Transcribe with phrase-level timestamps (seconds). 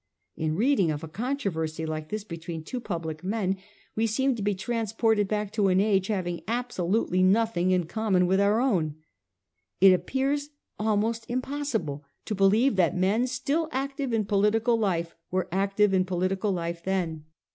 [0.35, 3.57] In reading of a controversy like this between two public men,
[3.95, 8.25] we seem to be transported back to an age having abso lutely nothing in common
[8.25, 8.95] with our own.
[9.79, 15.93] It appears almost impossible to believe that men still active in political life were active
[15.93, 17.25] in political life then.